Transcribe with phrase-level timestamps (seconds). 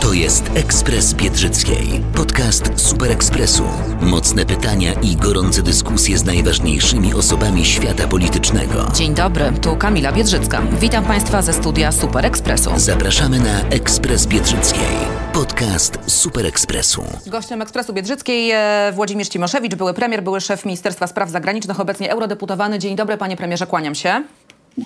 [0.00, 2.00] To jest Ekspres Biedrzyckiej.
[2.16, 3.62] Podcast Super Ekspresu.
[4.00, 8.92] Mocne pytania i gorące dyskusje z najważniejszymi osobami świata politycznego.
[8.94, 10.62] Dzień dobry, tu Kamila Biedrzycka.
[10.80, 12.70] Witam Państwa ze studia Super Ekspresu.
[12.76, 14.96] Zapraszamy na Ekspres Biedrzyckiej.
[15.32, 17.04] Podcast Super Ekspresu.
[17.26, 22.78] Gościem Ekspresu Biedrzyckiej e, Włodzimierz Cimoszewicz, były premier, były szef Ministerstwa Spraw Zagranicznych, obecnie eurodeputowany.
[22.78, 24.22] Dzień dobry, panie premierze, kłaniam się.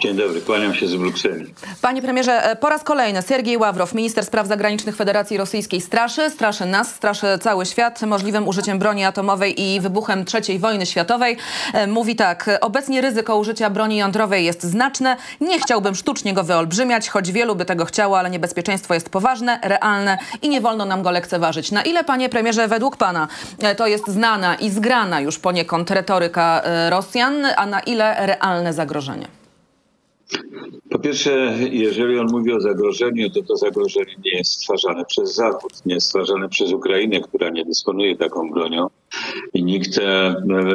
[0.01, 1.55] Dzień dobry, kłaniam się z Brukseli.
[1.81, 6.67] Panie premierze, e, po raz kolejny Sergiej Ławrow, minister spraw zagranicznych Federacji Rosyjskiej, straszy, straszy
[6.67, 11.37] nas, straszy cały świat możliwym użyciem broni atomowej i wybuchem III wojny światowej.
[11.75, 15.17] E, Mówi tak, obecnie ryzyko użycia broni jądrowej jest znaczne.
[15.41, 20.19] Nie chciałbym sztucznie go wyolbrzymiać, choć wielu by tego chciało, ale niebezpieczeństwo jest poważne, realne
[20.43, 21.71] i nie wolno nam go lekceważyć.
[21.71, 26.63] Na ile, panie premierze, według pana e, to jest znana i zgrana już poniekąd retoryka
[26.91, 29.42] Rosjan, a na ile realne zagrożenie?
[30.91, 35.73] Po pierwsze, jeżeli on mówi o zagrożeniu, to to zagrożenie nie jest stwarzane przez Zachód,
[35.87, 38.87] nie jest stwarzane przez Ukrainę, która nie dysponuje taką bronią
[39.55, 40.35] i nikt e,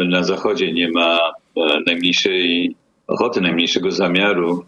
[0.10, 1.20] na Zachodzie nie ma
[1.56, 2.76] e, najmniejszej
[3.08, 4.66] ochoty, najmniejszego zamiaru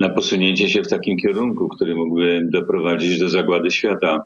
[0.00, 4.24] na posunięcie się w takim kierunku, który mógłby doprowadzić do zagłady świata.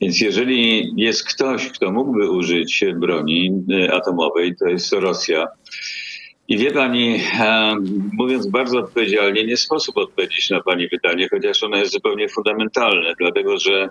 [0.00, 5.46] Więc jeżeli jest ktoś, kto mógłby użyć broni e, atomowej, to jest Rosja.
[6.50, 7.76] I wie pani, e,
[8.12, 13.58] mówiąc bardzo odpowiedzialnie, nie sposób odpowiedzieć na pani pytanie, chociaż ono jest zupełnie fundamentalne, dlatego
[13.58, 13.88] że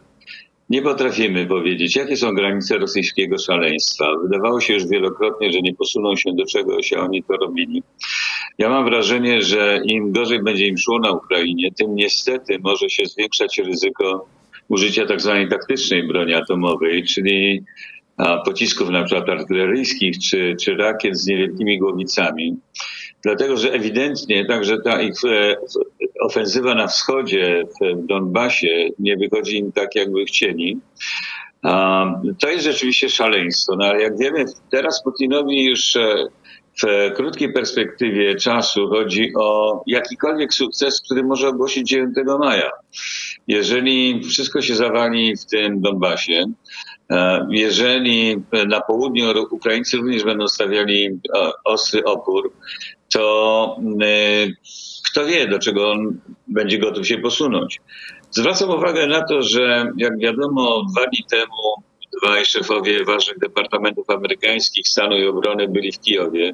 [0.70, 4.06] nie potrafimy powiedzieć, jakie są granice rosyjskiego szaleństwa.
[4.24, 7.84] Wydawało się już wielokrotnie, że nie posuną się do czegoś, a oni to robili.
[8.58, 13.06] Ja mam wrażenie, że im gorzej będzie im szło na Ukrainie, tym niestety może się
[13.06, 14.28] zwiększać ryzyko
[14.70, 17.64] użycia tak zwanej taktycznej broni atomowej, czyli
[18.46, 22.58] pocisków na przykład artyleryjskich czy, czy rakiet z niewielkimi głowicami.
[23.24, 25.56] Dlatego, że ewidentnie także ta ich e,
[26.22, 30.78] ofensywa na wschodzie, w Donbasie nie wychodzi im tak, jakby chcieli.
[32.40, 33.76] To jest rzeczywiście szaleństwo.
[33.76, 36.28] No ale jak wiemy, teraz Putinowi już e,
[36.84, 42.72] w krótkiej perspektywie czasu chodzi o jakikolwiek sukces, który może ogłosić 9 maja.
[43.48, 46.46] Jeżeli wszystko się zawali w tym Donbasie,
[47.50, 52.54] jeżeli na południu Ukraińcy również będą stawiali e, ostry opór,
[53.14, 54.48] to e,
[55.12, 57.82] kto wie, do czego on będzie gotów się posunąć.
[58.32, 61.84] Zwracam uwagę na to, że jak wiadomo, dwa dni temu
[62.22, 66.54] dwaj szefowie ważnych departamentów amerykańskich stanu i obrony byli w Kijowie.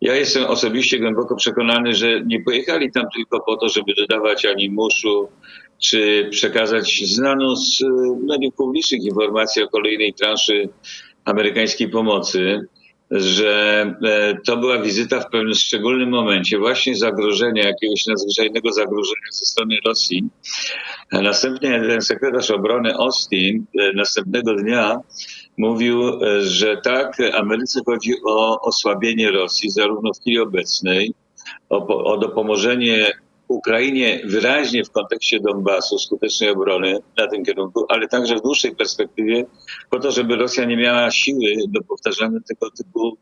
[0.00, 5.28] Ja jestem osobiście głęboko przekonany, że nie pojechali tam tylko po to, żeby dodawać animuszu,
[5.78, 7.82] czy przekazać znaną z
[8.28, 10.68] mediów publicznych informację o kolejnej transzy
[11.24, 12.60] amerykańskiej pomocy,
[13.10, 19.46] że e, to była wizyta w pewnym szczególnym momencie, właśnie zagrożenia, jakiegoś nadzwyczajnego zagrożenia ze
[19.46, 20.24] strony Rosji.
[21.12, 25.00] Następnie ten sekretarz obrony Austin e, następnego dnia
[25.60, 31.14] mówił, e, że tak, Ameryce chodzi o osłabienie Rosji, zarówno w chwili obecnej,
[31.68, 33.12] o, o dopomożenie
[33.50, 39.44] Ukrainie wyraźnie w kontekście Donbasu, skutecznej obrony na tym kierunku, ale także w dłuższej perspektywie
[39.90, 43.16] po to, żeby Rosja nie miała siły do powtarzania tego typu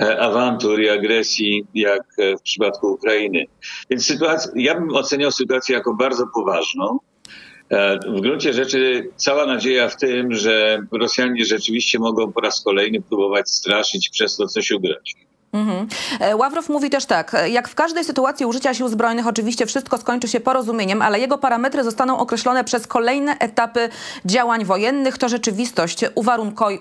[0.00, 3.44] e, awantur i agresji, jak e, w przypadku Ukrainy.
[3.90, 6.98] Więc sytuacja, ja bym oceniał sytuację jako bardzo poważną.
[7.70, 13.02] E, w gruncie rzeczy cała nadzieja w tym, że Rosjanie rzeczywiście mogą po raz kolejny
[13.02, 15.16] próbować straszyć przez to coś ugrać.
[15.52, 15.88] Mhm.
[16.20, 20.28] E, Ławrow mówi też tak, jak w każdej sytuacji użycia sił zbrojnych oczywiście wszystko skończy
[20.28, 23.88] się porozumieniem, ale jego parametry zostaną określone przez kolejne etapy
[24.24, 25.18] działań wojennych.
[25.18, 26.04] To rzeczywistość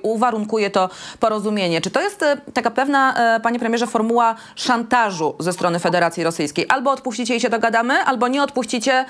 [0.04, 0.90] uwarunkuje to
[1.20, 1.82] porozumienie.
[1.82, 6.66] Czy to jest e, taka pewna, e, panie premierze, formuła szantażu ze strony Federacji Rosyjskiej?
[6.70, 9.06] Albo odpuścicie i się dogadamy, albo nie odpuścicie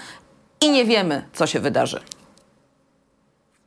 [0.61, 1.99] i nie wiemy, co się wydarzy.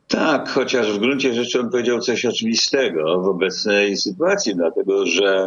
[0.08, 5.46] Tak, chociaż w gruncie rzeczy on powiedział coś oczywistego w obecnej sytuacji, dlatego że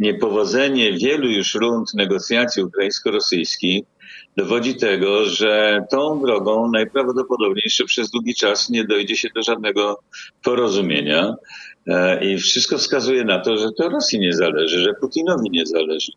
[0.00, 3.84] niepowodzenie wielu już rund negocjacji ukraińsko-rosyjskich
[4.36, 10.00] dowodzi tego, że tą drogą najprawdopodobniej jeszcze przez długi czas nie dojdzie się do żadnego
[10.42, 11.34] porozumienia.
[11.86, 16.12] E, I wszystko wskazuje na to, że to Rosji nie zależy, że Putinowi nie zależy.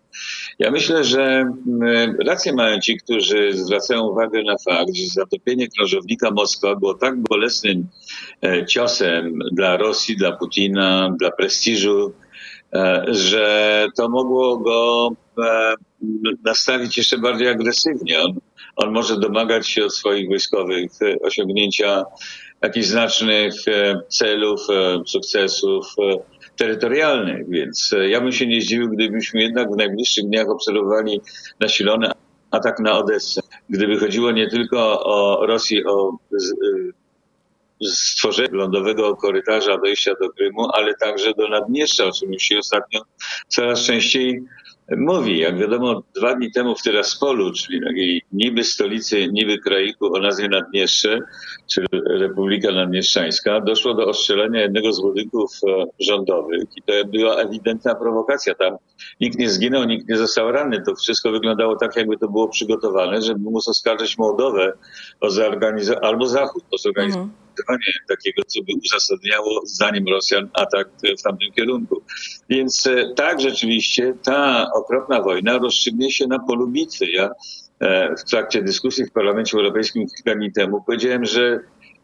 [0.60, 1.24] Ja myślę, że
[1.68, 7.18] mm, rację mają ci, którzy zwracają uwagę na fakt, że zatopienie krążownika Moskwa było tak
[7.20, 7.88] bolesnym
[8.44, 12.14] e, ciosem dla Rosji, dla Putina, dla prestiżu,
[12.74, 15.12] e, że to mogło go
[16.44, 18.22] nastawić jeszcze bardziej agresywnie.
[18.22, 18.40] On,
[18.76, 20.92] on może domagać się od swoich wojskowych
[21.22, 22.04] osiągnięcia
[22.62, 26.18] jakichś znacznych e, celów, e, sukcesów e,
[26.56, 27.50] terytorialnych.
[27.50, 31.22] Więc ja bym się nie zdziwił, gdybyśmy jednak w najbliższych dniach obserwowali
[31.60, 32.12] nasilony
[32.52, 33.42] atak na Odessę.
[33.70, 36.18] Gdyby chodziło nie tylko o Rosję, o
[37.84, 43.02] stworzenie lądowego korytarza dojścia do Krymu, ale także do Naddniestrza, o czym już się ostatnio
[43.48, 44.44] coraz częściej
[44.96, 45.40] mówi.
[45.40, 50.50] Jak wiadomo, dwa dni temu w Tyraspolu, czyli takiej niby stolicy, niby kraiku o nazwie
[50.50, 51.20] Naddniestrze,
[51.68, 57.96] czy Republika Naddniestrzańska, doszło do ostrzelenia jednego z budynków e, rządowych i to była ewidentna
[57.96, 58.56] prowokacja.
[58.56, 58.78] Tam
[59.22, 60.82] nikt nie zginął, nikt nie został ranny.
[60.86, 64.74] To wszystko wyglądało tak, jakby to było przygotowane, żeby móc oskarżyć Mołdowę
[65.20, 67.47] o zorganizowanie, albo Zachód o zorganizowanie mhm
[68.08, 70.90] takiego, co by uzasadniało, zdaniem Rosjan, atak
[71.20, 72.02] w tamtym kierunku.
[72.50, 77.06] Więc e, tak, rzeczywiście ta okropna wojna rozstrzygnie się na polu bitwy.
[77.12, 77.30] Ja
[77.80, 81.60] e, w trakcie dyskusji w Parlamencie Europejskim kilka dni temu powiedziałem, że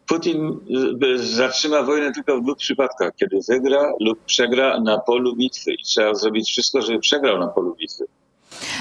[0.06, 0.60] Putin
[1.02, 5.72] e, zatrzyma wojnę tylko w dwóch przypadkach, kiedy wygra lub przegra na polu bitwy.
[5.72, 8.03] I trzeba zrobić wszystko, żeby przegrał na polu bitwy.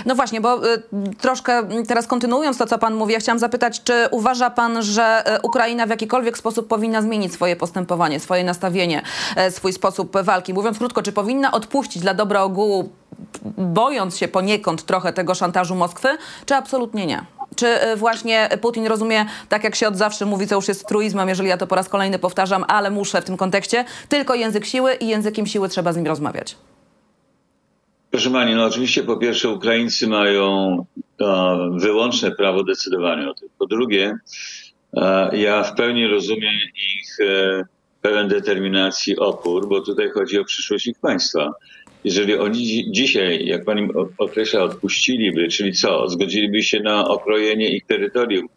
[0.05, 0.83] No właśnie, bo y,
[1.19, 5.41] troszkę teraz kontynuując to, co pan mówi, ja chciałam zapytać, czy uważa pan, że y,
[5.41, 9.01] Ukraina w jakikolwiek sposób powinna zmienić swoje postępowanie, swoje nastawienie,
[9.47, 10.53] y, swój sposób walki?
[10.53, 12.89] Mówiąc krótko, czy powinna odpuścić dla dobra ogółu,
[13.57, 16.07] bojąc się poniekąd trochę tego szantażu Moskwy,
[16.45, 17.25] czy absolutnie nie?
[17.55, 21.50] Czy właśnie Putin rozumie, tak jak się od zawsze mówi, co już jest truizmem, jeżeli
[21.50, 25.07] ja to po raz kolejny powtarzam, ale muszę w tym kontekście, tylko język siły i
[25.07, 26.57] językiem siły trzeba z nim rozmawiać?
[28.13, 30.77] Proszę Pani, no oczywiście po pierwsze Ukraińcy mają
[31.71, 33.50] wyłączne prawo decydowania o tym.
[33.60, 34.15] Po drugie,
[35.31, 36.54] ja w pełni rozumiem
[36.95, 37.65] ich e,
[38.01, 41.54] pełen determinacji opór, bo tutaj chodzi o przyszłość ich państwa.
[42.04, 48.48] Jeżeli oni dzisiaj, jak pani określa, odpuściliby, czyli co, zgodziliby się na okrojenie ich terytorium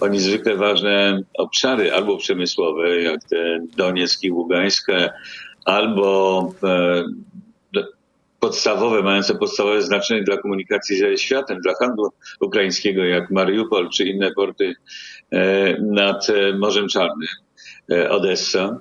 [0.00, 5.10] o niezwykle ważne obszary, albo przemysłowe, jak te Donieck i Ługańskie,
[5.64, 7.04] albo e,
[8.44, 12.08] podstawowe, mające podstawowe znaczenie dla komunikacji ze światem, dla handlu
[12.40, 14.74] ukraińskiego, jak Mariupol czy inne porty
[15.30, 17.28] e, nad e, Morzem Czarnym,
[17.92, 18.80] e, Odessa.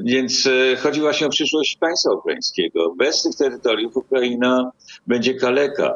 [0.00, 0.48] Więc
[0.82, 2.94] chodzi właśnie o przyszłość państwa ukraińskiego.
[2.98, 4.70] Bez tych terytoriów Ukraina
[5.06, 5.94] będzie kaleka.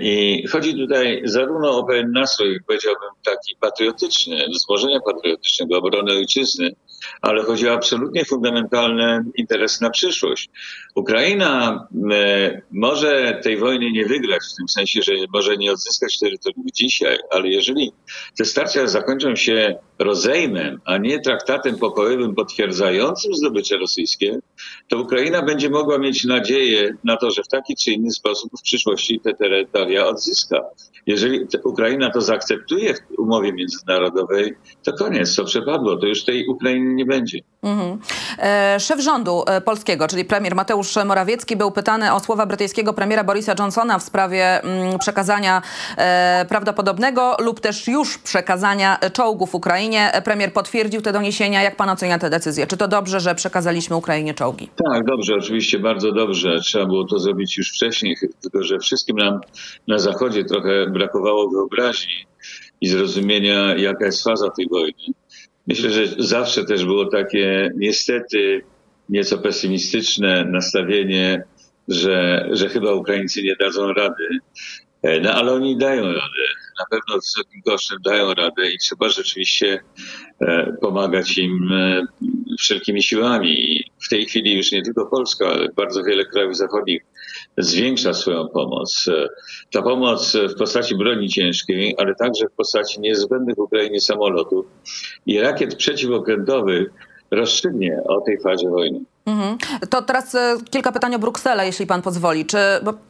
[0.00, 6.74] I chodzi tutaj zarówno o pewien nastrój, powiedziałbym, taki patriotyczny, wzmożenia patriotycznego, obrony ojczyzny,
[7.22, 10.50] ale chodzi o absolutnie fundamentalne interesy na przyszłość.
[10.94, 16.66] Ukraina e, może tej wojny nie wygrać, w tym sensie, że może nie odzyskać terytorium
[16.74, 17.92] dzisiaj, ale jeżeli
[18.36, 24.38] te starcia zakończą się rozejmem, a nie traktatem pokojowym potwierdzającym zdobycze rosyjskie,
[24.88, 28.62] to Ukraina będzie mogła mieć nadzieję na to, że w taki czy inny sposób w
[28.62, 30.60] przyszłości te terytoria odzyska.
[31.06, 36.97] Jeżeli Ukraina to zaakceptuje w umowie międzynarodowej, to koniec, to przepadło, to już tej Ukrainy
[36.98, 37.38] nie będzie.
[37.62, 37.98] Mhm.
[38.38, 43.24] E, szef rządu e, polskiego, czyli premier Mateusz Morawiecki, był pytany o słowa brytyjskiego premiera
[43.24, 45.62] Borisa Johnsona w sprawie mm, przekazania
[45.96, 50.12] e, prawdopodobnego lub też już przekazania czołgów Ukrainie.
[50.24, 51.62] Premier potwierdził te doniesienia.
[51.62, 52.66] Jak pan ocenia te decyzje?
[52.66, 54.68] Czy to dobrze, że przekazaliśmy Ukrainie czołgi?
[54.92, 56.60] Tak, dobrze, oczywiście bardzo dobrze.
[56.60, 59.40] Trzeba było to zrobić już wcześniej, tylko że wszystkim nam
[59.88, 62.26] na Zachodzie trochę brakowało wyobraźni
[62.80, 65.14] i zrozumienia, jaka jest faza tej wojny.
[65.68, 68.62] Myślę, że zawsze też było takie niestety
[69.08, 71.42] nieco pesymistyczne nastawienie,
[71.88, 74.28] że, że chyba Ukraińcy nie dadzą rady.
[75.02, 76.44] E, no ale oni dają radę.
[76.78, 79.80] Na pewno wysokim kosztem dają radę i trzeba rzeczywiście
[80.40, 82.02] e, pomagać im e,
[82.58, 83.84] wszelkimi siłami.
[84.00, 87.02] W tej chwili już nie tylko Polska, ale bardzo wiele krajów zachodnich
[87.58, 89.06] zwiększa swoją pomoc.
[89.72, 94.66] Ta pomoc w postaci broni ciężkiej, ale także w postaci niezbędnych Ukrainie samolotów
[95.26, 96.88] i rakiet przeciwokrętowych
[97.30, 99.00] rozstrzygnie o tej fazie wojny.
[99.28, 99.58] Mhm.
[99.90, 102.46] To teraz e, kilka pytań o Brukselę, jeśli pan pozwoli.
[102.46, 102.58] Czy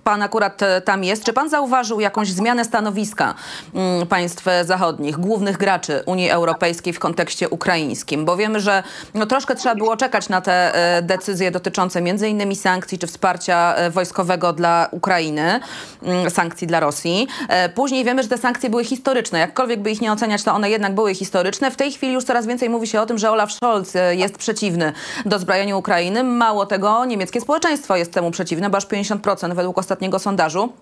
[0.05, 1.25] pan akurat e, tam jest?
[1.25, 3.35] Czy pan zauważył jakąś zmianę stanowiska
[3.75, 8.25] mm, państw zachodnich, głównych graczy Unii Europejskiej w kontekście ukraińskim?
[8.25, 8.83] Bo wiemy, że
[9.15, 13.75] no, troszkę trzeba było czekać na te e, decyzje dotyczące między innymi sankcji czy wsparcia
[13.75, 15.61] e, wojskowego dla Ukrainy,
[16.03, 17.29] mm, sankcji dla Rosji.
[17.49, 19.39] E, Później wiemy, że te sankcje były historyczne.
[19.39, 21.71] Jakkolwiek by ich nie oceniać, to one jednak były historyczne.
[21.71, 24.39] W tej chwili już coraz więcej mówi się o tym, że Olaf Scholz e, jest
[24.39, 24.93] przeciwny
[25.27, 25.79] do zbrojeniu
[26.25, 30.73] Mało tego, niemieckie społeczeństwo jest temu przeciwne, bo aż 50% według ostatniego sondażu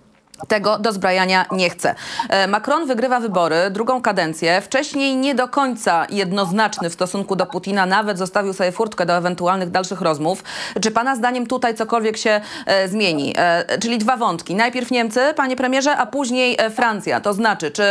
[0.48, 1.94] tego dozbrajania nie chce.
[2.28, 4.60] E, Macron wygrywa wybory, drugą kadencję.
[4.60, 9.70] Wcześniej nie do końca jednoznaczny w stosunku do Putina, nawet zostawił sobie furtkę do ewentualnych
[9.70, 10.44] dalszych rozmów.
[10.80, 13.34] Czy pana zdaniem tutaj cokolwiek się e, zmieni?
[13.36, 14.54] E, czyli dwa wątki.
[14.54, 17.20] Najpierw Niemcy, panie premierze, a później Francja.
[17.20, 17.82] To znaczy, czy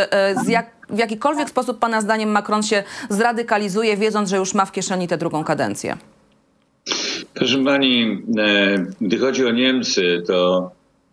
[0.47, 5.07] jak, w jakikolwiek sposób pana zdaniem Macron się zradykalizuje, wiedząc, że już ma w kieszeni
[5.07, 5.97] tę drugą kadencję?
[7.35, 10.71] Proszę pani, e, gdy chodzi o Niemcy, to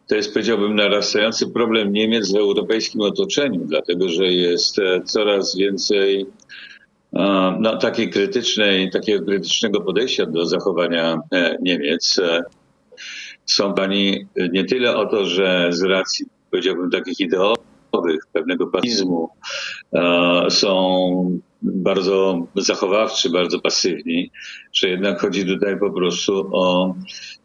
[0.08, 6.26] to jest powiedziałbym narastający problem Niemiec w europejskim otoczeniu, dlatego że jest e, coraz więcej
[7.58, 12.20] no, takiej krytycznej, takiego krytycznego podejścia do zachowania e, Niemiec.
[13.46, 19.28] Są pani nie tyle o to, że z racji powiedziałbym takich ideowych, pewnego patizmu
[19.92, 24.30] e, są bardzo zachowawczy, bardzo pasywni,
[24.72, 26.94] że jednak chodzi tutaj po prostu o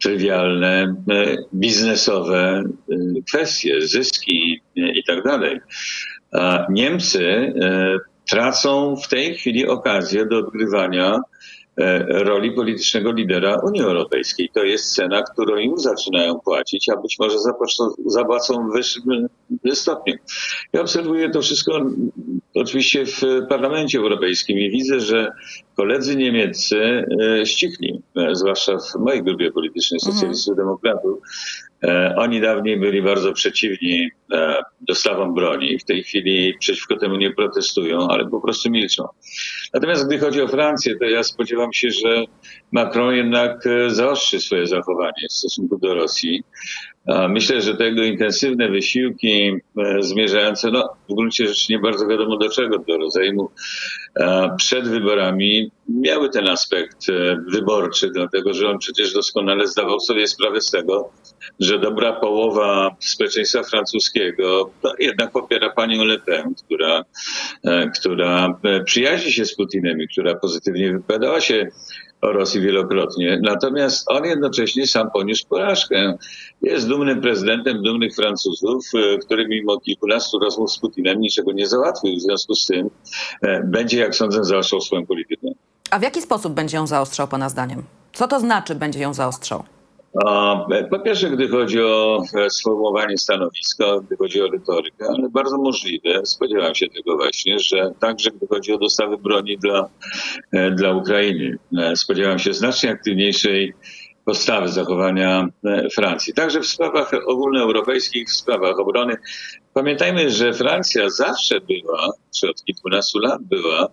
[0.01, 2.95] trywialne, e, biznesowe e,
[3.27, 5.59] kwestie, zyski i tak dalej.
[6.69, 7.97] Niemcy e,
[8.29, 11.19] tracą w tej chwili okazję do odgrywania
[12.10, 14.50] roli politycznego lidera Unii Europejskiej.
[14.53, 17.38] To jest cena, którą już zaczynają płacić, a być może
[18.05, 19.27] zapłacą, w wyższym
[19.74, 20.13] stopniu.
[20.74, 21.81] Ja obserwuję to wszystko
[22.55, 25.31] oczywiście w Parlamencie Europejskim i widzę, że
[25.75, 31.19] koledzy niemieccy e, ścichli, e, zwłaszcza w mojej grupie politycznej, socjalistów demokratów.
[31.76, 31.76] E,
[32.17, 35.79] Oni dawniej byli bardzo przeciwni e, dostawom broni.
[35.79, 39.07] W tej chwili przeciwko temu nie protestują, ale po prostu milczą.
[39.74, 42.24] Natomiast gdy chodzi o Francję, to ja spodziewam się, że
[42.72, 46.43] Macron jednak e, zaostrzy swoje zachowanie w stosunku do Rosji.
[47.29, 52.49] Myślę, że tego intensywne wysiłki e, zmierzające, no w gruncie rzeczy nie bardzo wiadomo do
[52.49, 53.51] czego, do rozejmu
[54.19, 60.27] e, przed wyborami miały ten aspekt e, wyborczy, dlatego że on przecież doskonale zdawał sobie
[60.27, 61.11] sprawę z tego,
[61.59, 67.05] że dobra połowa społeczeństwa francuskiego no, jednak popiera panią Le Pen, która,
[67.99, 71.67] która przyjaźni się z Putinem i która pozytywnie wypowiadała się
[72.21, 73.39] o Rosji wielokrotnie.
[73.43, 76.17] Natomiast on jednocześnie sam poniósł porażkę.
[76.62, 82.15] Jest dumnym prezydentem dumnych Francuzów, e, który mimo kilkunastu rozmów z Putinem niczego nie załatwił.
[82.15, 82.89] W związku z tym
[83.41, 85.47] e, będzie, jak sądzę, zaostrzał swoją politykę.
[85.91, 87.83] A w jaki sposób będzie ją zaostrzał pana zdaniem?
[88.13, 89.63] Co to znaczy będzie ją zaostrzał?
[90.91, 96.25] Po pierwsze, gdy chodzi o e, sformułowanie stanowiska, gdy chodzi o retorykę, ale bardzo możliwe,
[96.25, 99.89] spodziewam się tego właśnie, że także gdy chodzi o dostawy broni dla,
[100.51, 103.74] e, dla Ukrainy, e, spodziewam się znacznie aktywniejszej
[104.27, 106.34] postawy zachowania e, Francji.
[106.34, 109.17] Także w sprawach ogólnoeuropejskich, w sprawach obrony.
[109.74, 113.88] Pamiętajmy, że Francja zawsze była, czy od kilkunastu lat była,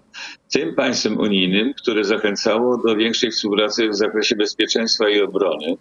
[0.52, 5.76] tym państwem unijnym, które zachęcało do większej współpracy w zakresie bezpieczeństwa i obrony.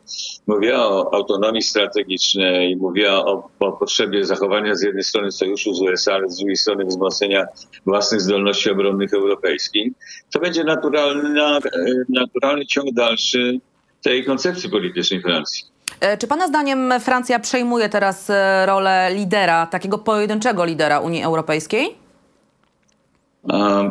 [0.47, 6.13] Mówiła o autonomii strategicznej, mówiła o, o potrzebie zachowania z jednej strony sojuszu z USA,
[6.13, 7.45] ale z drugiej strony wzmocnienia
[7.85, 9.93] własnych zdolności obronnych europejskich.
[10.33, 10.65] To będzie e,
[12.09, 13.59] naturalny ciąg dalszy
[14.03, 15.63] tej koncepcji politycznej Francji.
[15.99, 21.95] E, Czy Pana zdaniem Francja przejmuje teraz e, rolę lidera, takiego pojedynczego lidera Unii Europejskiej?
[23.49, 23.83] A,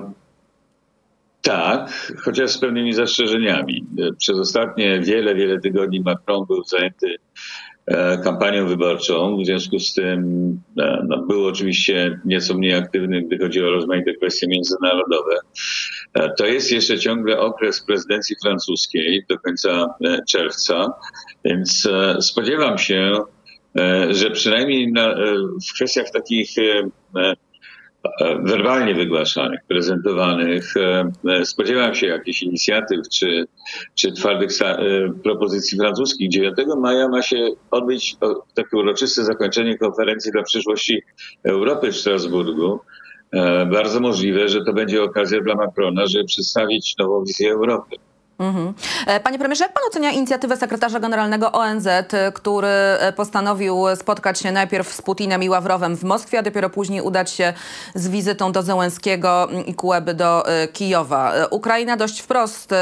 [1.42, 3.86] tak, chociaż z pewnymi zastrzeżeniami.
[3.98, 7.16] E, Przez ostatnie wiele, wiele tygodni Macron był zajęty
[8.24, 9.36] kampanią wyborczą.
[9.36, 10.60] W związku z tym
[11.04, 15.36] no, był oczywiście nieco mniej aktywny, gdy chodzi o rozmaite kwestie międzynarodowe.
[16.14, 20.92] E, To jest jeszcze ciągle okres prezydencji francuskiej do końca e, czerwca,
[21.44, 23.18] więc e, spodziewam się,
[24.10, 25.14] że przynajmniej na,
[25.70, 26.50] w kwestiach takich
[28.44, 30.74] werbalnie wygłaszanych, prezentowanych.
[31.44, 33.44] Spodziewam się jakichś inicjatyw czy,
[33.94, 34.50] czy twardych
[35.22, 36.30] propozycji francuskich.
[36.30, 38.16] 9 maja ma się odbyć
[38.54, 41.02] takie uroczyste zakończenie konferencji dla przyszłości
[41.44, 42.80] Europy w Strasburgu.
[43.32, 47.96] E, Bardzo możliwe, że to będzie okazja dla Macrona, żeby przedstawić nową wizję Europy.
[48.42, 48.74] Mhm.
[49.06, 51.88] E, panie premierze, jak pan ocenia inicjatywę sekretarza generalnego ONZ,
[52.34, 57.00] który e, postanowił spotkać się najpierw z Putinem i Ławrowem w Moskwie, a dopiero później
[57.00, 57.52] udać się
[57.94, 61.32] z wizytą do Zełenskiego i Kułeby do e, Kijowa?
[61.50, 62.74] Ukraina dość wprost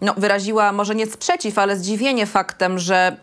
[0.00, 3.16] no, wyraziła może nie sprzeciw, ale zdziwienie faktem, że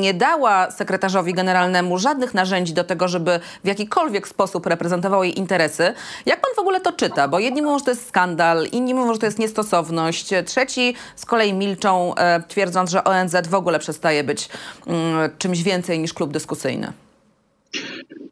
[0.00, 5.94] nie dała sekretarzowi generalnemu żadnych narzędzi do tego, żeby w jakikolwiek sposób reprezentował jej interesy.
[6.26, 7.28] Jak pan w ogóle to czyta?
[7.28, 11.26] Bo jedni mówią, że to jest skandal, inni mówią, że to jest niestosowność, trzeci z
[11.30, 14.48] kolei milczą, e, twierdząc, że ONZ w ogóle przestaje być
[14.86, 16.92] mm, czymś więcej niż klub dyskusyjny.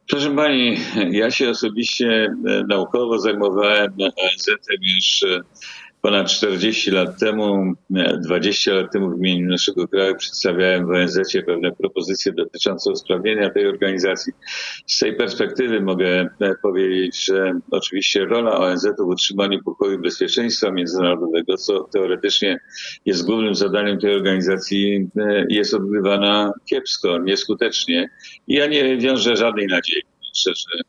[0.09, 5.40] Proszę Pani, ja się osobiście e, naukowo zajmowałem ONZ-em już e,
[6.02, 7.75] ponad 40 lat temu,
[8.25, 13.67] 20 lat temu w imieniu naszego kraju przedstawiałem w ONZ pewne propozycje dotyczące usprawnienia tej
[13.67, 14.33] organizacji.
[14.87, 16.28] Z tej perspektywy mogę
[16.62, 22.61] powiedzieć, że oczywiście rola ONZ w utrzymaniu pokoju i bezpieczeństwa międzynarodowego, co teoretycznie
[23.07, 25.09] jest głównym zadaniem tej organizacji,
[25.49, 28.11] jest odgrywana kiepsko, nieskutecznie.
[28.47, 30.02] I ja nie wiążę żadnej nadziei,
[30.35, 30.83] szczerze,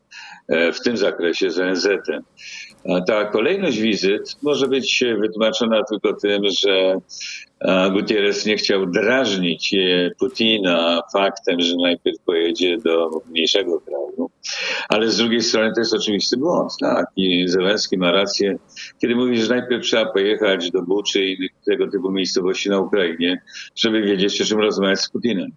[0.49, 2.23] w tym zakresie z ONZ-em.
[3.07, 6.95] Ta kolejność wizyt może być wytłumaczona tylko tym, że
[7.91, 9.75] Gutierrez nie chciał drażnić
[10.19, 14.29] Putina faktem, że najpierw pojedzie do mniejszego kraju,
[14.89, 16.71] ale z drugiej strony to jest oczywisty błąd.
[16.79, 17.05] Tak?
[17.15, 18.57] I Zelenski ma rację,
[19.01, 23.41] kiedy mówi, że najpierw trzeba pojechać do Buczy i tego typu miejscowości na Ukrainie,
[23.75, 25.51] żeby wiedzieć, o czym rozmawiać z Putinem.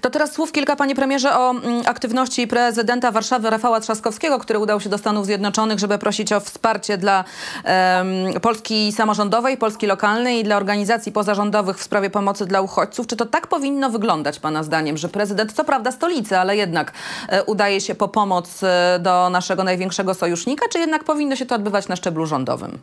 [0.00, 4.80] To teraz słów kilka, panie premierze, o mm, aktywności prezydenta Warszawy Rafała Trzaskowskiego, który udał
[4.80, 7.24] się do Stanów Zjednoczonych, żeby prosić o wsparcie dla
[7.64, 13.06] um, Polski samorządowej, Polski lokalnej i dla organizacji pozarządowych w sprawie pomocy dla uchodźców.
[13.06, 16.92] Czy to tak powinno wyglądać, pana zdaniem, że prezydent, co prawda stolicy, ale jednak
[17.28, 21.54] e, udaje się po pomoc e, do naszego największego sojusznika, czy jednak powinno się to
[21.54, 22.78] odbywać na szczeblu rządowym?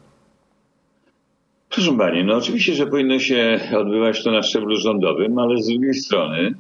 [1.69, 5.93] Proszę Pani, no oczywiście, że powinno się odbywać to na szczeblu rządowym, ale z drugiej
[5.93, 6.53] strony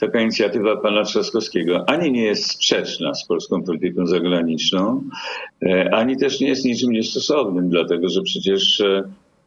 [0.00, 5.02] taka inicjatywa pana Trzaskowskiego ani nie jest sprzeczna z polską polityką zagraniczną,
[5.62, 8.82] e, ani też nie jest niczym niestosownym, dlatego że przecież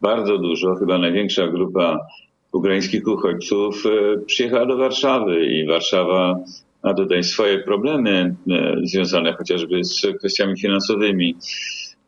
[0.06, 2.08] bardzo dużo, chyba największa grupa
[2.52, 6.36] ukraińskich uchodźców e, przyjechała do Warszawy i Warszawa
[6.84, 8.36] ma tutaj swoje problemy
[8.84, 11.36] związane chociażby z kwestiami finansowymi.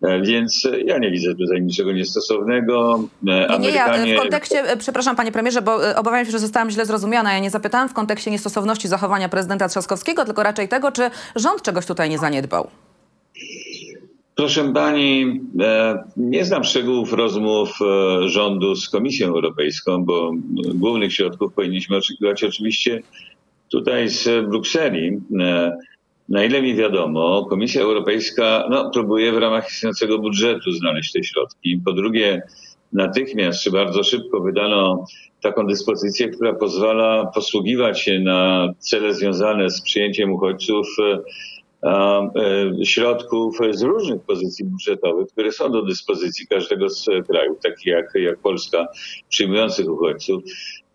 [0.02, 3.04] E, więc ja nie widzę tutaj niczego niestosownego.
[3.28, 6.86] E, nie, ja w kontekście, e, przepraszam panie premierze, bo obawiam się, że zostałam źle
[6.86, 7.34] zrozumiana.
[7.34, 11.86] Ja nie zapytałam w kontekście niestosowności zachowania prezydenta Trzaskowskiego, tylko raczej tego, czy rząd czegoś
[11.86, 12.68] tutaj nie zaniedbał.
[14.38, 15.42] Proszę pani,
[16.18, 17.80] nie znam szczegółów rozmów
[18.26, 20.32] rządu z Komisją Europejską, bo
[20.76, 23.02] głównych środków powinniśmy oczekiwać oczywiście
[23.70, 25.18] tutaj z Brukseli.
[26.30, 31.82] Na ile mi wiadomo, Komisja Europejska no, próbuje w ramach istniejącego budżetu znaleźć te środki.
[31.86, 32.42] Po drugie,
[32.94, 35.06] natychmiast czy bardzo szybko wydano
[35.42, 41.20] taką dyspozycję, która pozwala posługiwać się na cele związane z przyjęciem uchodźców e,
[42.86, 48.40] środków z różnych pozycji budżetowych, które są do dyspozycji każdego z krajów, takich jak, jak
[48.40, 48.88] Polska,
[49.30, 50.44] przyjmujących uchodźców.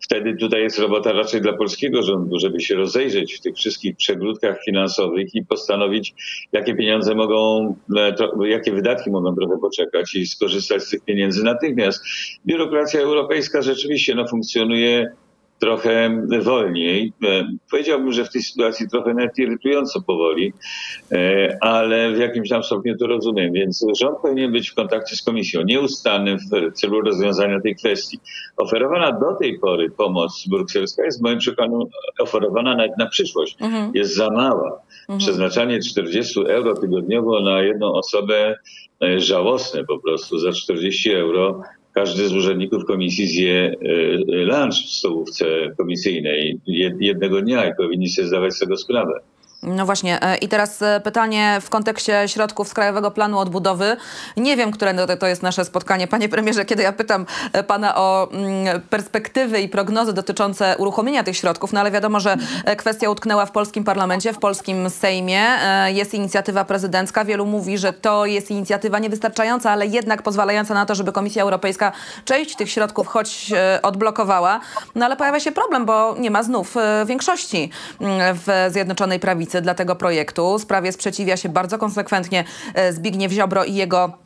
[0.03, 4.63] Wtedy tutaj jest robota raczej dla polskiego rządu, żeby się rozejrzeć w tych wszystkich przegródkach
[4.65, 6.13] finansowych i postanowić,
[6.51, 8.15] jakie pieniądze mogą, e,
[8.47, 12.03] jakie wydatki mogą trochę poczekać i skorzystać z tych pieniędzy natychmiast.
[12.45, 15.11] Biurokracja europejska rzeczywiście no, funkcjonuje
[15.63, 17.13] trochę wolniej.
[17.23, 20.53] E, powiedziałbym, że w tej sytuacji trochę nawet irytująco powoli,
[21.11, 23.53] e, ale w jakimś tam stopniu to rozumiem.
[23.53, 28.19] Więc rząd powinien być w kontakcie z komisją nieustannym w celu rozwiązania tej kwestii.
[28.57, 33.57] Oferowana do tej pory pomoc brukselska jest w moim przekonaniu oferowana nawet na przyszłość.
[33.61, 33.91] Mhm.
[33.93, 34.81] Jest za mała.
[35.01, 35.19] Mhm.
[35.19, 38.57] Przeznaczanie 40 euro tygodniowo na jedną osobę
[39.01, 40.39] jest żałosne po prostu.
[40.39, 41.61] Za 40 euro
[41.93, 45.45] każdy z urzędników komisji zje e, e, lunch w stołówce
[45.77, 46.59] komisyjnej
[46.99, 49.19] jednego dnia i powinni sobie zdawać z tego sprawę.
[49.63, 50.23] No właśnie.
[50.23, 53.97] E, I teraz e, pytanie w kontekście środków z Krajowego Planu Odbudowy.
[54.37, 58.31] Nie wiem, które to jest nasze spotkanie, panie premierze, kiedy ja pytam e, pana o
[58.31, 62.37] mm, perspektywy i prognozy dotyczące uruchomienia tych środków, no ale wiadomo, że
[62.77, 65.43] kwestia utknęła w polskim parlamencie, w polskim Sejmie.
[65.87, 67.25] Jest inicjatywa prezydencka.
[67.25, 71.91] Wielu mówi, że to jest inicjatywa niewystarczająca, ale jednak pozwalająca na to, żeby Komisja Europejska
[72.25, 74.59] część tych środków choć odblokowała.
[74.95, 77.69] No ale pojawia się problem, bo nie ma znów większości
[78.01, 80.59] mm, w Zjednoczonej Prawicy dla tego projektu.
[80.59, 84.17] Sprawie sprzeciwia się bardzo konsekwentnie e, Zbigniew Ziobro i jego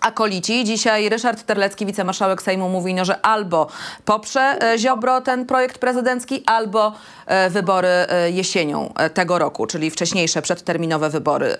[0.00, 0.64] akolici.
[0.64, 3.66] Dzisiaj Ryszard Terlecki, wicemarszałek Sejmu, mówi, no, że albo
[4.04, 6.92] poprze e, Ziobro ten projekt prezydencki, albo
[7.26, 7.88] e, wybory
[8.32, 11.56] jesienią tego roku, czyli wcześniejsze, przedterminowe wybory.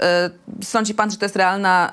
[0.63, 1.91] Sądzi pan, że to jest realna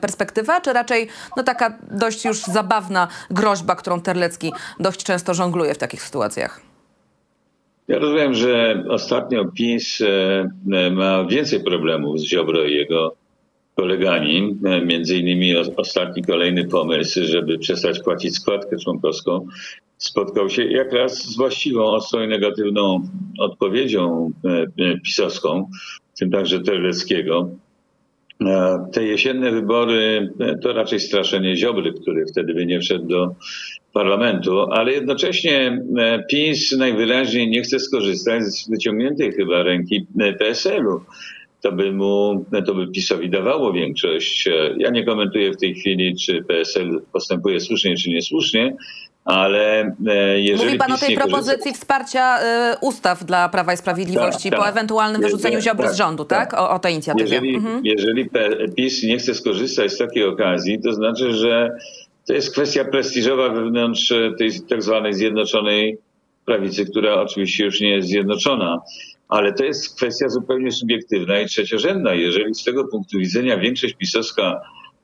[0.00, 5.78] perspektywa, czy raczej no, taka dość już zabawna groźba, którą Terlecki dość często żongluje w
[5.78, 6.67] takich sytuacjach?
[7.88, 13.16] Ja rozumiem, że ostatnio PiS e, ma więcej problemów z Ziobro i jego
[13.76, 14.56] kolegami.
[14.64, 19.46] E, Między innymi ostatni kolejny pomysł, żeby przestać płacić składkę członkowską,
[19.98, 23.02] spotkał się jak raz z właściwą, ostrą i negatywną
[23.38, 24.50] odpowiedzią e,
[24.84, 25.70] e, pisowską,
[26.14, 27.48] w tym także Terleckiego.
[28.46, 33.34] E, Te jesienne wybory e, to raczej straszenie Ziobry, który wtedy by nie wszedł do
[33.92, 40.06] parlamentu, ale jednocześnie e, PiS najwyraźniej nie chce skorzystać z wyciągniętej chyba ręki
[40.38, 41.00] PSL-u.
[41.62, 44.48] To by mu, to by PiSowi dawało większość.
[44.76, 48.76] Ja nie komentuję w tej chwili, czy PSL postępuje słusznie, czy niesłusznie,
[49.28, 52.38] ale e, jeżeli Mówi pan o tej nie korzysta- propozycji wsparcia
[52.72, 54.72] y, ustaw dla Prawa i Sprawiedliwości Tak, po tak.
[54.74, 56.50] ewentualnym wyrzuceniu Ziobry z tak, rządu, tak?
[56.50, 56.60] tak.
[56.60, 57.30] O, o tej inicjatywie.
[57.30, 57.80] Jeżeli, Mhm.
[57.84, 58.30] jeżeli
[58.76, 61.70] PiS nie chce skorzystać z takiej okazji, to znaczy, że
[62.26, 65.98] to jest kwestia prestiżowa wewnątrz e, tej tak zwanej zjednoczonej
[66.44, 68.80] prawicy, która oczywiście już nie jest zjednoczona.
[69.28, 72.14] Ale to jest kwestia zupełnie subiektywna i trzeciorzędna.
[72.14, 74.60] Jeżeli z tego punktu widzenia większość pisowska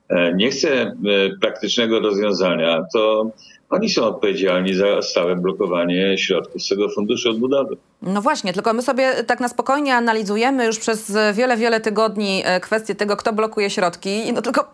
[0.09, 0.93] e, nie chce e,
[1.41, 3.31] praktycznego rozwiązania, to
[3.75, 7.77] oni są odpowiedzialni za stałe blokowanie środków z tego funduszu odbudowy.
[8.03, 12.61] No właśnie, tylko my sobie tak na spokojnie analizujemy już przez wiele, wiele tygodni e,
[12.61, 14.33] kwestię tego, kto blokuje środki.
[14.33, 14.65] No tylko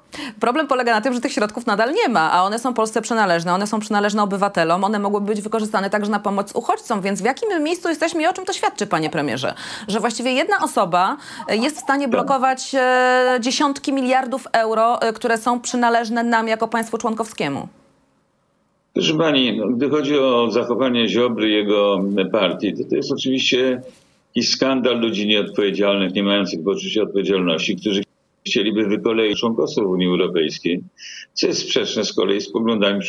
[0.41, 3.55] problem polega na tym, że tych środków nadal nie ma, a one są Polsce przynależne,
[3.55, 7.63] one są przynależne obywatelom, one mogłyby być wykorzystane także na pomoc uchodźcom, więc w jakim
[7.63, 9.55] miejscu jesteśmy i o czym to świadczy, panie premierze?
[9.89, 11.17] Że właściwie jedna osoba
[11.49, 16.99] e, jest w stanie blokować e, dziesiątki miliardów euro, które są przynależne nam jako państwu
[16.99, 17.69] członkowskiemu.
[18.94, 23.83] Proszę pani, no, gdy chodzi o zachowanie Ziobry i jego partii, to to jest oczywiście
[24.37, 28.03] jakiś skandal ludzi nieodpowiedzialnych, nie mających poczucia odpowiedzialności, którzy
[28.46, 30.81] chcieliby wykoleić członkostwo w Unii Europejskiej,
[31.33, 33.00] co jest sprzeczne z kolei z poglądami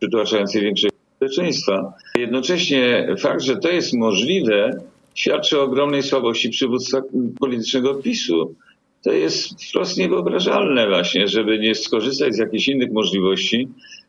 [0.00, 1.92] przytłaczającej większości społeczeństwa.
[2.18, 4.70] Jednocześnie fakt, że to jest możliwe,
[5.14, 7.02] świadczy o ogromnej słabości przywództwa
[7.40, 8.54] politycznego PiSu.
[9.02, 13.99] To jest wprost niewyobrażalne właśnie, żeby nie skorzystać z jakichś innych możliwości, e,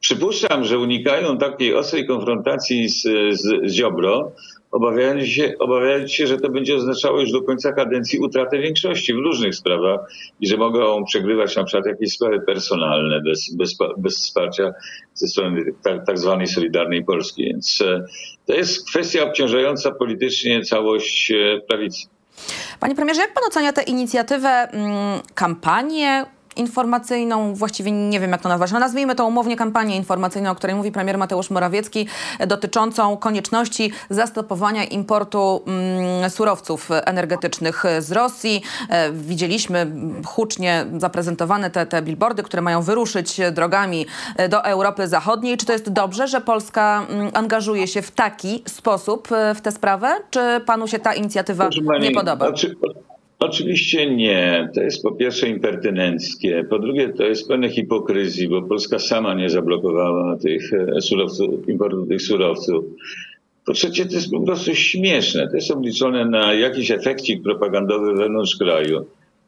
[0.00, 4.32] Przypuszczam, że unikają takiej ostrej konfrontacji z, z, z Ziobro,
[4.70, 9.16] obawiając się, obawiając się, że to będzie oznaczało już do końca kadencji utratę większości w
[9.16, 10.00] różnych sprawach
[10.40, 14.72] i że mogą przegrywać na przykład jakieś sprawy personalne bez, bez, bez wsparcia
[15.14, 17.44] ze strony tak, tak zwanej Solidarnej Polski.
[17.44, 18.04] Więc e,
[18.46, 22.06] to jest kwestia obciążająca politycznie całość e, prawicy.
[22.80, 28.48] Panie premierze, jak pan ocenia tę inicjatywę, mm, kampanię informacyjną, właściwie nie wiem jak to
[28.48, 32.06] nazwać, no nazwijmy to umownie kampanię informacyjną, o której mówi premier Mateusz Morawiecki,
[32.38, 38.62] e, dotyczącą konieczności zastopowania importu mm, surowców energetycznych z Rosji.
[38.88, 39.86] E, widzieliśmy
[40.26, 45.56] hucznie zaprezentowane te, te billboardy, które mają wyruszyć e, drogami e, do Europy Zachodniej.
[45.56, 49.72] Czy to jest dobrze, że Polska mm, angażuje się w taki sposób e, w tę
[49.72, 50.16] sprawę?
[50.30, 51.68] Czy panu się ta inicjatywa
[52.00, 52.46] nie podoba?
[53.38, 54.68] Oczy, oczywiście nie.
[54.74, 56.66] To jest po pierwsze impertynenckie.
[56.70, 62.06] Po drugie, to jest pewne hipokryzji, bo Polska sama nie zablokowała tych e, surowców, importu
[62.06, 62.84] tych surowców.
[63.66, 65.48] Po trzecie, to jest po prostu śmieszne.
[65.48, 69.06] To jest obliczone na jakiś efekcik propagandowy wewnątrz kraju.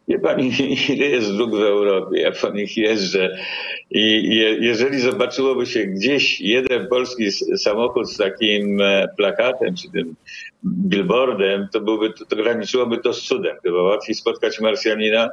[0.09, 0.53] Wie pani,
[0.95, 3.39] ile jest dróg w Europie, ja po nich jeżdżę.
[3.91, 10.15] I je, jeżeli zobaczyłoby się gdzieś jeden polski samochód z takim e, plakatem, czy tym
[10.65, 13.57] billboardem, to, byłby, to, to graniczyłoby to z cudem.
[13.63, 15.31] Chyba łatwiej spotkać Marsjanina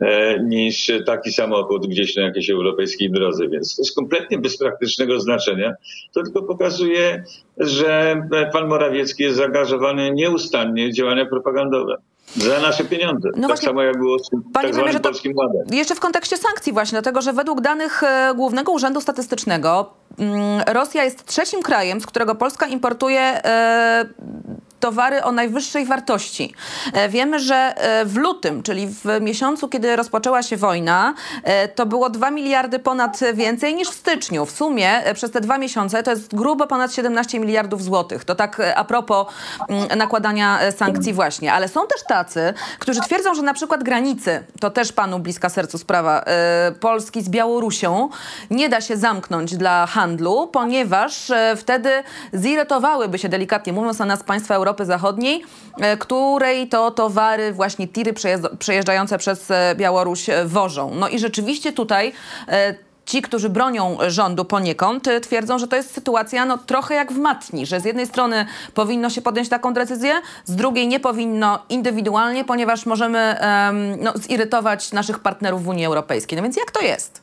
[0.00, 3.48] e, niż taki samochód gdzieś na jakiejś europejskiej drodze.
[3.48, 5.74] Więc to jest kompletnie bez praktycznego znaczenia.
[6.14, 7.24] To tylko pokazuje,
[7.56, 11.96] że pan Morawiecki jest zaangażowany nieustannie w działania propagandowe.
[12.36, 13.28] Za nasze pieniądze.
[13.28, 15.62] No tak właśnie, samo jak było z tak premierze, to Polskim Ładem.
[15.70, 21.04] jeszcze w kontekście sankcji właśnie, dlatego że według danych e, Głównego Urzędu Statystycznego mm, Rosja
[21.04, 24.04] jest trzecim krajem, z którego Polska importuje e,
[24.82, 26.54] towary o najwyższej wartości.
[26.92, 31.14] E, Wiemy, że e, w lutym, czyli w miesiącu, kiedy rozpoczęła się wojna,
[31.44, 34.46] e, to było 2 miliardy ponad więcej niż w styczniu.
[34.46, 38.24] W sumie przez te dwa miesiące to jest grubo ponad 17 miliardów złotych.
[38.24, 39.26] To tak a propos
[39.68, 41.52] mm, nakładania sankcji właśnie.
[41.52, 45.78] Ale są też tacy, którzy twierdzą, że na przykład granicy, to też panu bliska sercu
[45.78, 46.24] sprawa,
[46.80, 48.08] Polski z Białorusią
[48.50, 51.90] nie da się zamknąć dla handlu, ponieważ wtedy
[52.32, 55.42] zirytowałyby się delikatnie mówiąc na nas państwa Europy Europy Zachodniej,
[55.80, 58.14] e, której to towary właśnie tiry
[58.58, 60.94] przejeżdżające przez e, Białoruś e, wożą.
[60.94, 62.12] No i rzeczywiście tutaj
[63.06, 67.66] Ci, którzy bronią rządu poniekąd, twierdzą, że to jest sytuacja no, trochę jak w matni,
[67.66, 70.12] że z jednej strony powinno się podjąć taką decyzję,
[70.44, 76.36] z drugiej nie powinno indywidualnie, ponieważ możemy em, no, zirytować naszych partnerów w Unii Europejskiej.
[76.36, 77.22] No więc jak to jest?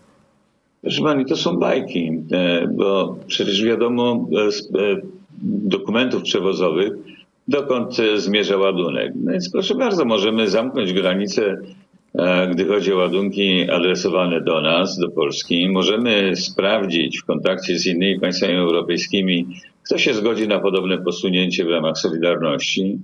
[0.82, 2.12] Proszę pani, to są bajki,
[2.72, 4.68] bo przecież wiadomo z
[5.42, 6.94] dokumentów przewozowych,
[7.50, 9.14] dokąd e, zmierza ładunek.
[9.16, 11.58] No więc proszę bardzo, możemy zamknąć granicę,
[12.20, 15.70] e, gdy chodzi o ładunki adresowane do nas, do Polski.
[15.70, 19.48] Możemy sprawdzić w kontakcie z innymi państwami europejskimi,
[19.86, 23.00] kto się zgodzi na podobne posunięcie w ramach Solidarności.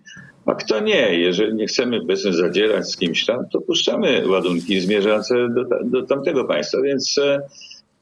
[0.46, 5.50] A kto nie, jeżeli nie chcemy powiedzmy zadzierać z kimś tam, to puszczamy ładunki zmierzające
[5.50, 7.42] do, do tamtego państwa, więc e,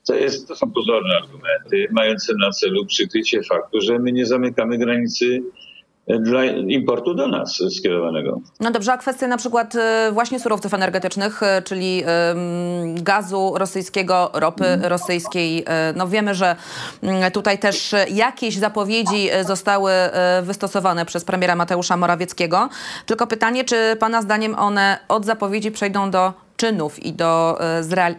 [0.07, 4.77] to, jest, to są pozorne argumenty, mające na celu przykrycie faktu, że my nie zamykamy
[4.77, 5.43] granicy
[6.07, 8.41] dla importu do nas skierowanego.
[8.59, 12.03] No dobrze, a kwestia na przykład e, właśnie surowców energetycznych, e, czyli
[12.95, 15.63] gazu rosyjskiego, ropy rosyjskiej.
[15.67, 16.55] E, No wiemy, że
[17.03, 19.91] mm, tutaj też jakieś zapowiedzi zostały
[20.41, 22.69] wystosowane przez premiera Mateusza Morawieckiego.
[23.05, 27.59] Tylko pytanie, czy pana zdaniem one od zapowiedzi przejdą do czynów i do,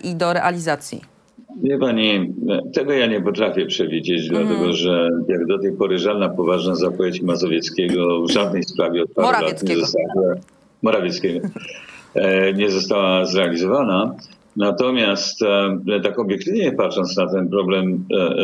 [0.03, 1.14] i do realizacji?
[1.63, 2.35] Wie pani,
[2.75, 8.23] tego ja nie potrafię przewidzieć, dlatego że jak do tej pory żadna poważna zapowiedź Mazowieckiego
[8.23, 10.35] w żadnej sprawie od paru lat nie została,
[10.83, 11.49] Morawieckiego,
[12.15, 14.15] e, nie została zrealizowana.
[14.57, 18.35] Natomiast e, tak obiektywnie patrząc na ten problem e,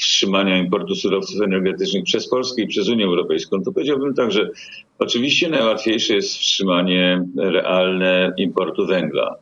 [0.00, 4.48] wstrzymania importu surowców energetycznych przez Polskę i przez Unię Europejską, to powiedziałbym tak, że
[4.98, 9.36] oczywiście najłatwiejsze jest wstrzymanie realne importu węgla.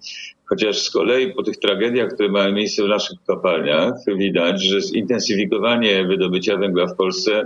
[0.49, 6.05] Chociaż z kolei po tych tragediach, które mają miejsce w naszych kopalniach, widać, że zintensyfikowanie
[6.05, 7.45] wydobycia węgla w Polsce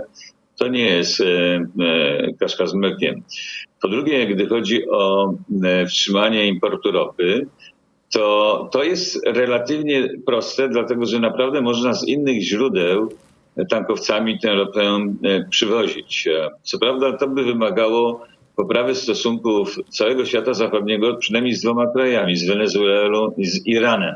[0.55, 3.23] to nie jest e, e, kaszka z mlekiem.
[3.81, 7.47] Po drugie, gdy chodzi o e, wstrzymanie importu ropy,
[8.13, 13.09] to, to jest relatywnie proste, dlatego że naprawdę można z innych źródeł
[13.69, 15.15] tankowcami tę ropę
[15.49, 16.29] przywozić.
[16.63, 22.47] Co prawda to by wymagało poprawy stosunków całego świata zachodniego, przynajmniej z dwoma krajami, z
[22.47, 24.15] Wenezuelą i z Iranem.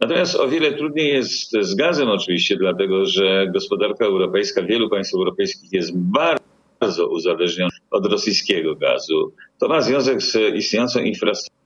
[0.00, 5.72] Natomiast o wiele trudniej jest z gazem oczywiście, dlatego że gospodarka europejska, wielu państw europejskich
[5.72, 9.32] jest bardzo uzależniona od rosyjskiego gazu.
[9.58, 11.61] To ma związek z istniejącą infrastrukturą,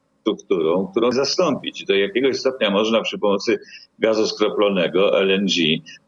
[0.90, 1.84] którą zastąpić.
[1.84, 3.58] Do jakiegoś stopnia można przy pomocy
[3.98, 5.52] gazu skroplonego, LNG,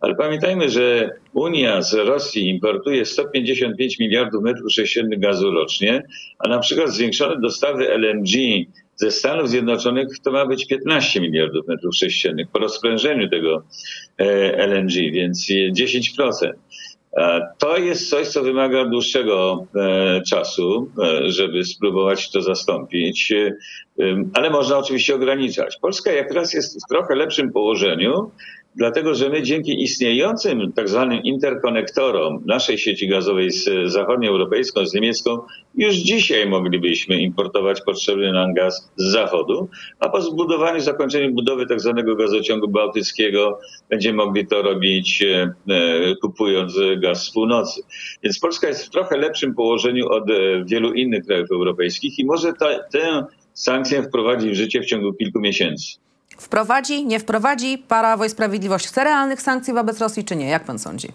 [0.00, 6.02] ale pamiętajmy, że Unia z Rosji importuje 155 miliardów metrów sześciennych gazu rocznie,
[6.38, 8.30] a na przykład zwiększone dostawy LNG
[8.96, 13.62] ze Stanów Zjednoczonych to ma być 15 miliardów metrów sześciennych po rozprężeniu tego
[14.18, 14.24] e,
[14.66, 16.52] LNG, więc e, 10%.
[17.18, 23.32] E, To jest coś, co wymaga dłuższego e, czasu, e, żeby spróbować to zastąpić,
[24.34, 25.78] ale można oczywiście ograniczać.
[25.82, 28.30] Polska jak raz jest w trochę lepszym położeniu,
[28.78, 35.38] dlatego że my dzięki istniejącym tak zwanym interkonektorom naszej sieci gazowej z zachodnioeuropejską, z niemiecką,
[35.74, 39.68] już dzisiaj moglibyśmy importować potrzebny nam gaz z zachodu,
[40.00, 43.58] a po zbudowaniu, zakończeniu budowy tak zwanego gazociągu bałtyckiego
[43.90, 47.82] będziemy mogli to robić e, e, kupując gaz z północy.
[48.22, 52.52] Więc Polska jest w trochę lepszym położeniu od e, wielu innych krajów europejskich i może
[52.52, 56.07] ta, tę sankcję wprowadzić w życie w ciągu kilku miesięcy.
[56.38, 57.78] Wprowadzi, nie wprowadzi?
[57.88, 60.48] Prawo i Sprawiedliwość chce realnych sankcji wobec Rosji, czy nie?
[60.48, 61.08] Jak pan sądzi?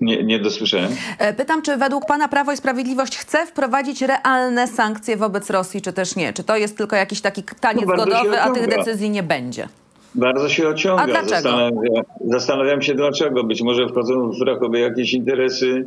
[0.00, 0.90] Nie, nie dosłyszałem.
[1.36, 6.16] Pytam, czy według pana Prawo i Sprawiedliwość chce wprowadzić realne sankcje wobec Rosji, czy też
[6.16, 6.32] nie?
[6.32, 9.68] Czy to jest tylko jakiś taki taniec No godowy, a tych decyzji nie będzie?
[10.14, 11.02] Bardzo się ociąga.
[11.02, 11.34] A dlaczego?
[11.34, 13.44] Zastanawiam, zastanawiam się dlaczego.
[13.44, 15.84] Być może wchodzą w rachubę jakieś interesy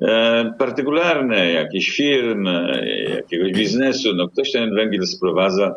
[0.00, 4.08] e, partykularne, jakichś firm, e, jakiegoś biznesu.
[4.14, 5.74] No, ktoś ten węgiel sprowadza.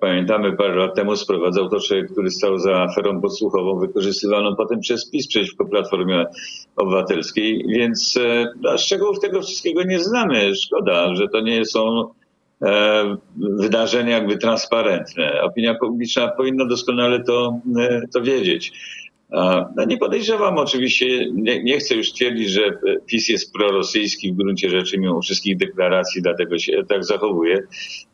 [0.00, 5.10] Pamiętamy, parę lat temu sprowadzał to człowiek, który stał za aferą podsłuchową, wykorzystywaną potem przez
[5.10, 6.24] PiS przeciwko Platformie
[6.76, 7.64] Obywatelskiej.
[7.68, 10.54] Więc e, no, szczegółów tego wszystkiego nie znamy.
[10.54, 12.10] Szkoda, że to nie są
[12.62, 15.42] e, wydarzenia jakby transparentne.
[15.42, 18.72] Opinia publiczna powinna doskonale to, e, to wiedzieć.
[19.76, 22.60] No nie podejrzewam oczywiście, nie, nie chcę już twierdzić, że
[23.06, 27.66] PiS jest prorosyjski w gruncie rzeczy mimo wszystkich deklaracji, dlatego się tak zachowuje.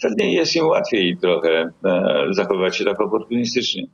[0.02, 3.86] Pewnie jest im łatwiej trochę e, zachowywać się tak oportunistycznie.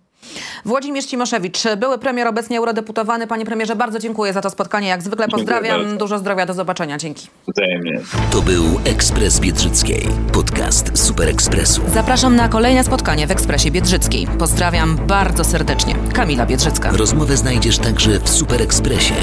[0.64, 3.26] Włodzimierz Cimoszewicz, były premier, obecnie eurodeputowany.
[3.26, 4.88] Panie premierze, bardzo dziękuję za to spotkanie.
[4.88, 5.98] Jak zwykle pozdrawiam.
[5.98, 6.98] Dużo zdrowia, do zobaczenia.
[6.98, 7.26] Dzięki.
[7.48, 8.00] Wzajemnie.
[8.30, 11.82] To był Ekspres Biedrzyckiej, podcast Super Ekspresu.
[11.94, 14.26] Zapraszam na kolejne spotkanie w Ekspresie Biedrzyckiej.
[14.38, 15.94] Pozdrawiam bardzo serdecznie.
[16.12, 16.90] Kamila Biedrzycka.
[16.90, 19.14] Rozmowę znajdziesz także w Super Ekspresie.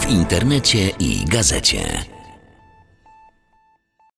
[0.00, 2.15] w internecie i gazecie.